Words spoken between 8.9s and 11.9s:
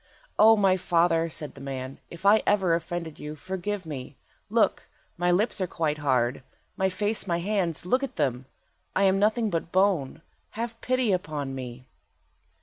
I am nothing but bone. Have pity upon me."